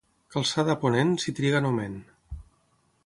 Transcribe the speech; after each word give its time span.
Calçada 0.35 0.71
a 0.77 0.79
ponent, 0.85 1.13
si 1.25 1.35
triga, 1.41 1.63
no 1.67 1.75
ment. 1.77 2.01